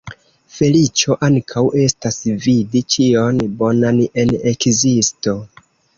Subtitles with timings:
[0.53, 5.37] Feliĉo ankaŭ estas vidi ĉion bonan en ekzisto.